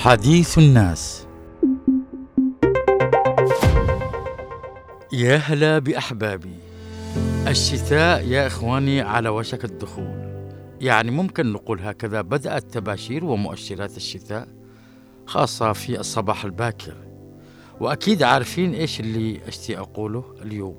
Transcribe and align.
حديث 0.00 0.58
الناس. 0.58 1.26
يا 5.12 5.36
هلا 5.36 5.78
بأحبابي. 5.78 6.54
الشتاء 7.48 8.26
يا 8.28 8.46
إخواني 8.46 9.00
على 9.00 9.28
وشك 9.28 9.64
الدخول. 9.64 10.44
يعني 10.80 11.10
ممكن 11.10 11.52
نقول 11.52 11.80
هكذا 11.80 12.20
بدأت 12.20 12.64
تباشير 12.74 13.24
ومؤشرات 13.24 13.96
الشتاء 13.96 14.48
خاصة 15.26 15.72
في 15.72 16.00
الصباح 16.00 16.44
الباكر. 16.44 16.96
وأكيد 17.80 18.22
عارفين 18.22 18.74
إيش 18.74 19.00
اللي 19.00 19.40
أشتي 19.48 19.78
أقوله 19.78 20.24
اليوم. 20.42 20.76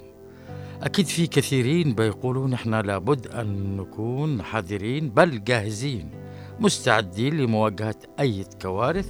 أكيد 0.82 1.06
في 1.06 1.28
كثيرين 1.28 1.96
بيقولوا 1.96 2.48
نحن 2.48 2.76
لابد 2.76 3.28
أن 3.28 3.78
نكون 3.78 4.44
حذرين 4.44 5.10
بل 5.10 5.44
جاهزين. 5.44 6.21
مستعدين 6.62 7.38
لمواجهة 7.38 7.96
أي 8.20 8.46
كوارث 8.62 9.10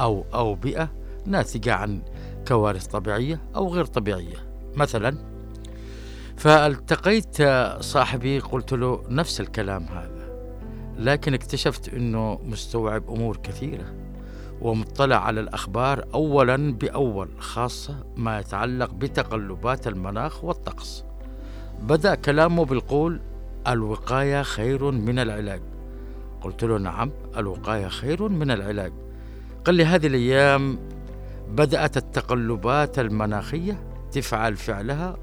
أو 0.00 0.24
أوبئة 0.34 0.90
ناتجة 1.26 1.74
عن 1.74 2.02
كوارث 2.48 2.86
طبيعية 2.86 3.40
أو 3.56 3.68
غير 3.74 3.84
طبيعية. 3.84 4.36
مثلا 4.76 5.18
فالتقيت 6.36 7.42
صاحبي 7.80 8.38
قلت 8.38 8.72
له 8.72 9.04
نفس 9.08 9.40
الكلام 9.40 9.84
هذا 9.84 10.28
لكن 10.98 11.34
اكتشفت 11.34 11.94
أنه 11.94 12.38
مستوعب 12.44 13.10
أمور 13.10 13.36
كثيرة 13.36 13.94
ومطلع 14.60 15.16
على 15.16 15.40
الأخبار 15.40 16.04
أولا 16.14 16.72
بأول 16.72 17.28
خاصة 17.38 18.04
ما 18.16 18.38
يتعلق 18.38 18.90
بتقلبات 18.94 19.86
المناخ 19.86 20.44
والطقس. 20.44 21.04
بدأ 21.82 22.14
كلامه 22.14 22.64
بالقول 22.64 23.20
الوقاية 23.68 24.42
خير 24.42 24.90
من 24.90 25.18
العلاج. 25.18 25.77
قلت 26.42 26.64
له 26.64 26.78
نعم 26.78 27.10
الوقاية 27.36 27.88
خير 27.88 28.28
من 28.28 28.50
العلاج. 28.50 28.92
قال 29.64 29.74
لي 29.74 29.84
هذه 29.84 30.06
الأيام 30.06 30.78
بدأت 31.48 31.96
التقلبات 31.96 32.98
المناخية 32.98 33.78
تفعل 34.12 34.56
فعلها 34.56 35.16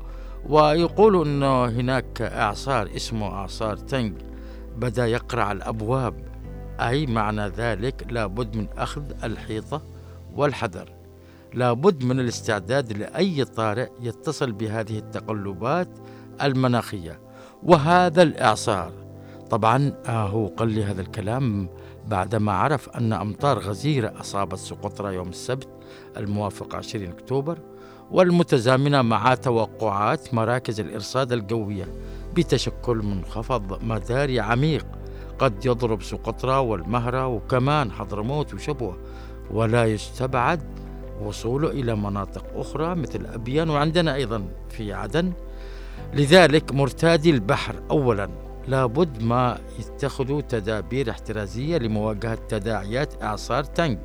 ويقول 0.49 1.27
أنه 1.27 1.65
هناك 1.65 2.21
إعصار 2.21 2.89
اسمه 2.95 3.27
إعصار 3.27 3.77
تنج 3.77 4.13
بدأ 4.77 5.07
يقرع 5.07 5.51
الأبواب. 5.51 6.25
أي 6.79 7.05
معنى 7.05 7.47
ذلك؟ 7.47 8.05
لابد 8.09 8.55
من 8.55 8.67
أخذ 8.77 9.03
الحيطة 9.23 9.81
والحذر. 10.33 10.89
لابد 11.53 12.03
من 12.03 12.19
الاستعداد 12.19 12.93
لأي 12.93 13.45
طارئ 13.45 13.89
يتصل 14.01 14.51
بهذه 14.51 14.97
التقلبات 14.97 15.89
المناخية. 16.41 17.19
وهذا 17.63 18.21
الإعصار 18.21 19.04
طبعا 19.49 19.93
آه 20.05 20.27
هو 20.27 20.47
قال 20.47 20.69
لي 20.71 20.83
هذا 20.83 21.01
الكلام 21.01 21.69
بعدما 22.07 22.51
عرف 22.51 22.89
أن 22.89 23.13
أمطار 23.13 23.59
غزيرة 23.59 24.13
أصابت 24.19 24.57
سقطرى 24.57 25.15
يوم 25.15 25.29
السبت 25.29 25.67
الموافق 26.17 26.75
20 26.75 27.05
أكتوبر 27.07 27.57
والمتزامنة 28.11 29.01
مع 29.01 29.35
توقعات 29.35 30.33
مراكز 30.33 30.79
الإرصاد 30.79 31.31
الجوية 31.31 31.87
بتشكل 32.35 32.97
منخفض 32.97 33.83
مداري 33.83 34.39
عميق 34.39 34.85
قد 35.39 35.65
يضرب 35.65 36.01
سقطرى 36.01 36.57
والمهرة 36.57 37.27
وكمان 37.27 37.91
حضرموت 37.91 38.53
وشبوة 38.53 38.97
ولا 39.51 39.85
يستبعد 39.85 40.61
وصوله 41.23 41.69
إلى 41.69 41.95
مناطق 41.95 42.43
أخرى 42.55 42.95
مثل 42.95 43.25
أبيان 43.25 43.69
وعندنا 43.69 44.15
أيضا 44.15 44.45
في 44.69 44.93
عدن. 44.93 45.33
لذلك 46.13 46.71
مرتادي 46.71 47.29
البحر 47.29 47.75
أولا. 47.91 48.29
لابد 48.67 49.23
ما 49.23 49.57
يتخذوا 49.79 50.41
تدابير 50.41 51.09
احترازية 51.09 51.77
لمواجهة 51.77 52.35
تداعيات 52.49 53.23
إعصار 53.23 53.63
تنج 53.63 53.97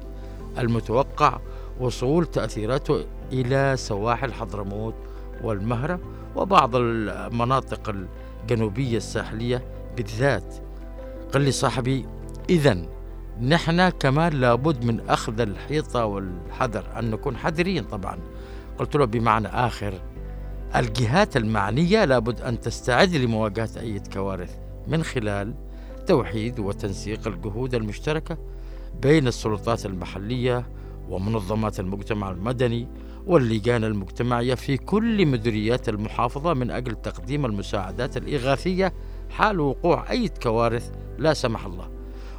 المتوقع 0.59 1.41
وصول 1.81 2.27
تأثيراته 2.27 3.05
إلى 3.33 3.75
سواحل 3.77 4.33
حضرموت 4.33 4.95
والمهرة 5.43 6.01
وبعض 6.37 6.77
المناطق 6.77 7.95
الجنوبية 8.45 8.97
الساحلية 8.97 9.65
بالذات. 9.97 10.55
قال 11.33 11.43
لي 11.43 11.51
صاحبي 11.51 12.07
إذا 12.51 12.87
نحن 13.43 13.89
كمان 13.89 14.33
لابد 14.33 14.85
من 14.85 15.01
أخذ 15.09 15.41
الحيطة 15.41 16.05
والحذر 16.05 16.85
أن 16.99 17.11
نكون 17.11 17.37
حذرين 17.37 17.85
طبعا. 17.85 18.19
قلت 18.79 18.97
له 18.97 19.05
بمعنى 19.05 19.49
آخر 19.49 19.95
الجهات 20.77 21.37
المعنية 21.37 22.05
لابد 22.05 22.41
أن 22.41 22.61
تستعد 22.61 23.15
لمواجهة 23.17 23.71
أي 23.81 24.01
كوارث 24.13 24.57
من 24.87 25.05
خلال 25.05 25.55
توحيد 26.07 26.59
وتنسيق 26.59 27.29
الجهود 27.29 27.75
المشتركة 27.75 28.39
بين 29.03 29.27
السلطات 29.27 29.87
المحلية 29.87 30.67
ومنظمات 31.09 31.81
المجتمع 31.81 32.31
المدني 32.31 32.89
واللجان 33.27 33.85
المجتمعية 33.85 34.55
في 34.55 34.77
كل 34.77 35.27
مديريات 35.27 35.89
المحافظة 35.89 36.55
من 36.55 36.71
أجل 36.71 36.95
تقديم 36.95 37.47
المساعدات 37.47 38.17
الإغاثية 38.17 38.93
حال 39.31 39.61
وقوع 39.61 40.11
أي 40.11 40.29
كوارث 40.29 40.91
لا 41.19 41.35
سمح 41.35 41.67
الله. 41.67 41.91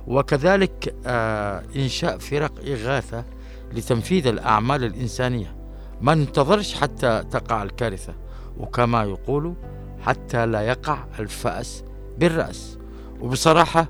وكذلك 0.08 0.96
آه 1.06 1.64
إنشاء 1.76 2.18
فرق 2.18 2.66
إغاثة 2.68 3.26
لتنفيذ 3.74 4.28
الأعمال 4.28 4.84
الإنسانية 4.84 5.61
ما 6.02 6.16
ننتظرش 6.16 6.74
حتى 6.74 7.24
تقع 7.32 7.64
الكارثة 7.64 8.14
وكما 8.58 9.04
يقولوا 9.04 9.54
حتى 10.02 10.46
لا 10.46 10.62
يقع 10.62 11.06
الفأس 11.20 11.84
بالرأس. 12.18 12.78
وبصراحة 13.22 13.88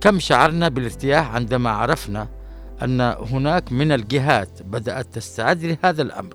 كم 0.00 0.18
شعرنا 0.18 0.68
بالارتياح 0.68 1.34
عندما 1.34 1.70
عرفنا 1.70 2.28
أن 2.82 3.00
هناك 3.00 3.72
من 3.72 3.92
الجهات 3.92 4.62
بدأت 4.62 5.06
تستعد 5.14 5.64
لهذا 5.64 6.02
الأمر. 6.02 6.34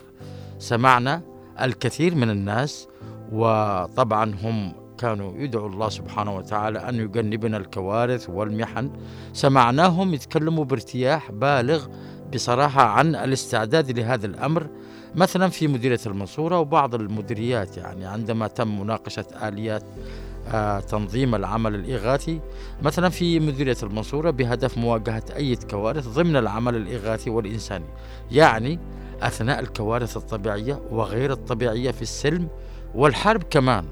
سمعنا 0.59 1.21
الكثير 1.61 2.15
من 2.15 2.29
الناس 2.29 2.87
وطبعا 3.31 4.35
هم 4.43 4.73
كانوا 4.97 5.37
يدعوا 5.37 5.69
الله 5.69 5.89
سبحانه 5.89 6.35
وتعالى 6.35 6.89
أن 6.89 6.95
يجنبنا 6.95 7.57
الكوارث 7.57 8.29
والمحن. 8.29 8.91
سمعناهم 9.33 10.13
يتكلموا 10.13 10.65
بارتياح 10.65 11.31
بالغ 11.31 11.87
بصراحة 12.33 12.81
عن 12.81 13.15
الاستعداد 13.15 13.99
لهذا 13.99 14.25
الأمر. 14.25 14.67
مثلا 15.15 15.49
في 15.49 15.67
مديرية 15.67 15.99
المنصورة 16.05 16.59
وبعض 16.59 16.95
المديريات 16.95 17.77
يعني 17.77 18.05
عندما 18.05 18.47
تم 18.47 18.81
مناقشة 18.81 19.25
آليات 19.43 19.83
آه 20.47 20.79
تنظيم 20.79 21.35
العمل 21.35 21.75
الإغاثي. 21.75 22.39
مثلا 22.81 23.09
في 23.09 23.39
مديرية 23.39 23.77
المنصورة 23.83 24.29
بهدف 24.31 24.77
مواجهة 24.77 25.23
أي 25.35 25.55
كوارث 25.55 26.07
ضمن 26.07 26.35
العمل 26.35 26.75
الإغاثي 26.75 27.29
والإنساني 27.29 27.85
يعني 28.31 28.79
أثناء 29.21 29.59
الكوارث 29.59 30.17
الطبيعية 30.17 30.81
وغير 30.91 31.31
الطبيعية 31.31 31.91
في 31.91 32.01
السلم 32.01 32.47
والحرب 32.95 33.43
كمان 33.43 33.85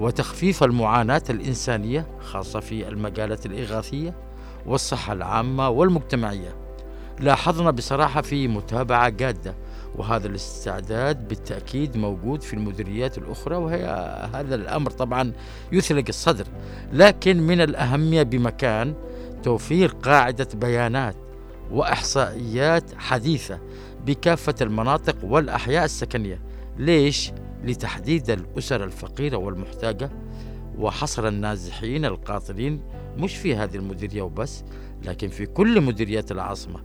وتخفيف 0.00 0.64
المعاناة 0.64 1.22
الإنسانية 1.30 2.06
خاصة 2.20 2.60
في 2.60 2.88
المجالات 2.88 3.46
الإغاثية 3.46 4.14
والصحة 4.66 5.12
العامة 5.12 5.68
والمجتمعية. 5.68 6.54
لاحظنا 7.20 7.70
بصراحة 7.70 8.22
في 8.22 8.48
متابعة 8.48 9.08
جادة 9.08 9.54
وهذا 9.96 10.26
الاستعداد 10.26 11.28
بالتأكيد 11.28 11.96
موجود 11.96 12.42
في 12.42 12.54
المديريات 12.54 13.18
الأخرى 13.18 13.56
وهي 13.56 13.84
هذا 14.34 14.54
الأمر 14.54 14.90
طبعا 14.90 15.32
يثلق 15.72 16.04
الصدر. 16.08 16.46
لكن 16.92 17.42
من 17.42 17.60
الأهمية 17.60 18.22
بمكان 18.22 18.94
توفير 19.42 19.88
قاعدة 19.88 20.48
بيانات 20.54 21.16
وإحصائيات 21.70 22.94
حديثة 22.96 23.58
بكافة 24.06 24.54
المناطق 24.60 25.16
والأحياء 25.24 25.84
السكنية. 25.84 26.40
ليش؟ 26.78 27.32
لتحديد 27.64 28.30
الأسر 28.30 28.84
الفقيرة 28.84 29.36
والمحتاجة 29.36 30.10
وحصر 30.78 31.28
النازحين 31.28 32.04
القاطرين 32.04 32.82
مش 33.16 33.36
في 33.36 33.56
هذه 33.56 33.76
المديرية 33.76 34.22
وبس 34.22 34.64
لكن 35.04 35.28
في 35.28 35.46
كل 35.46 35.80
مديريات 35.80 36.32
العاصمة. 36.32 36.80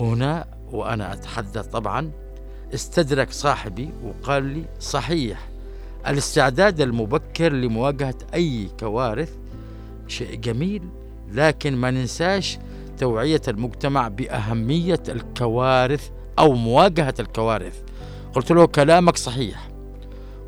هنا 0.00 0.46
وأنا 0.72 1.12
أتحدث 1.12 1.66
طبعا 1.66 2.10
استدرك 2.74 3.32
صاحبي 3.32 3.90
وقال 4.04 4.42
لي 4.44 4.64
صحيح 4.80 5.48
الاستعداد 6.06 6.80
المبكر 6.80 7.52
لمواجهة 7.52 8.14
أي 8.34 8.68
كوارث 8.80 9.32
شيء 10.08 10.34
جميل 10.34 10.82
لكن 11.32 11.76
ما 11.76 11.90
ننساش 11.90 12.58
توعية 12.98 13.42
المجتمع 13.48 14.08
بأهمية 14.08 15.02
الكوارث 15.08 16.10
أو 16.38 16.52
مواجهة 16.52 17.14
الكوارث. 17.20 17.80
قلت 18.34 18.50
له 18.52 18.66
كلامك 18.66 19.16
صحيح 19.16 19.68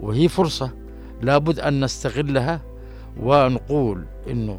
وهي 0.01 0.29
فرصة 0.29 0.71
لابد 1.23 1.61
أن 1.61 1.85
نستغلها 1.85 2.61
ونقول 3.21 4.05
أنه 4.31 4.59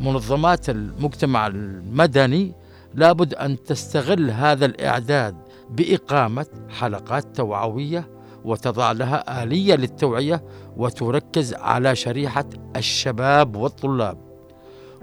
منظمات 0.00 0.70
المجتمع 0.70 1.46
المدني 1.46 2.52
لابد 2.94 3.34
أن 3.34 3.64
تستغل 3.64 4.30
هذا 4.30 4.66
الإعداد 4.66 5.36
بإقامة 5.70 6.46
حلقات 6.68 7.36
توعوية 7.36 8.08
وتضع 8.44 8.92
لها 8.92 9.42
آلية 9.42 9.74
للتوعية 9.74 10.44
وتركز 10.76 11.54
على 11.54 11.96
شريحة 11.96 12.44
الشباب 12.76 13.56
والطلاب. 13.56 14.18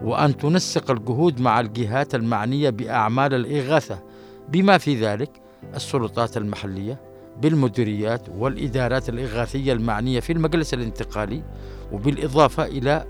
وأن 0.03 0.37
تنسق 0.37 0.91
الجهود 0.91 1.41
مع 1.41 1.59
الجهات 1.59 2.15
المعنية 2.15 2.69
بأعمال 2.69 3.33
الإغاثة 3.33 4.03
بما 4.49 4.77
في 4.77 4.95
ذلك 5.05 5.41
السلطات 5.75 6.37
المحلية 6.37 7.01
بالمديريات 7.41 8.29
والإدارات 8.29 9.09
الإغاثية 9.09 9.73
المعنية 9.73 10.19
في 10.19 10.33
المجلس 10.33 10.73
الانتقالي 10.73 11.43
وبالإضافة 11.91 12.65
إلى 12.65 13.05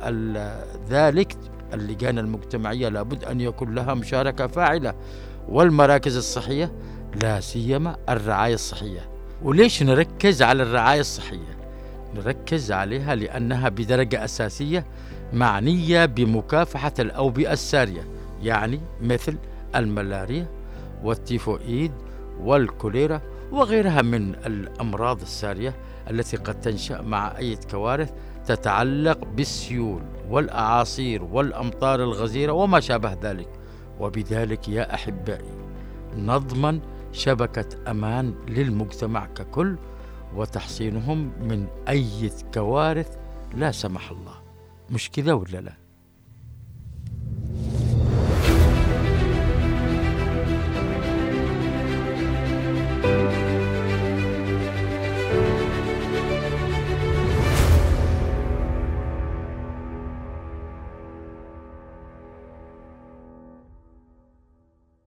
ذلك 0.90 1.38
اللجان 1.74 2.19
المجتمعية 2.19 2.90
لابد 2.90 3.24
أن 3.24 3.42
يكون 3.42 3.75
لها 3.75 3.94
مشاركة 3.94 4.48
فاعلة 4.48 4.94
والمراكز 5.50 6.18
الصحية 6.18 6.72
لا 7.16 7.40
سيما 7.40 7.98
الرعاية 8.10 8.54
الصحية. 8.54 9.10
وليش 9.44 9.84
نركز 9.84 10.42
على 10.42 10.64
الرعاية 10.64 11.00
الصحية؟ 11.00 11.60
نركز 12.16 12.72
عليها 12.72 13.16
لأنها 13.16 13.70
بدرجة 13.70 14.24
أساسية 14.26 14.86
معنية 15.34 16.06
بمكافحة 16.06 16.94
الأوبئة 17.00 17.54
السارية 17.54 18.08
يعني 18.42 18.82
مثل 19.02 19.38
الملاريا 19.76 20.48
والتيفوئيد 21.04 21.92
والكوليرا 22.40 23.22
وغيرها 23.52 24.02
من 24.02 24.36
الأمراض 24.36 25.22
السارية 25.22 25.76
التي 26.10 26.38
قد 26.38 26.62
تنشأ 26.62 27.02
مع 27.02 27.38
أي 27.38 27.56
كوارث 27.72 28.12
تتعلق 28.46 29.26
بالسيول 29.26 30.02
والأعاصير 30.30 31.24
والأمطار 31.24 32.04
الغزيرة 32.04 32.52
وما 32.52 32.80
شابه 32.80 33.18
ذلك. 33.24 33.50
وبذلك 34.00 34.70
يا 34.70 34.94
أحبائي 34.94 35.56
نضمن 36.16 36.80
شبكة 37.12 37.92
أمان 37.92 38.34
للمجتمع 38.48 39.26
ككل 39.26 39.78
وتحصينهم 40.36 41.32
من 41.42 41.68
أي 41.88 42.32
كوارث 42.54 43.18
لا 43.56 43.72
سمح 43.72 44.12
الله. 44.12 44.42
مش 44.90 45.12
كذا 45.12 45.34
ولا 45.34 45.58
لا؟ 45.58 45.74